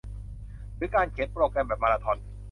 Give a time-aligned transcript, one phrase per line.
[0.75, 2.17] หรือการเขียนโปรแกรมแบบมาราธอน